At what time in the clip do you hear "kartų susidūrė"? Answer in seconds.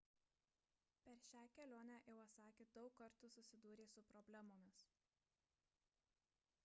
3.03-3.87